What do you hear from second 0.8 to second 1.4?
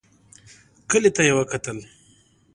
کلي ته يې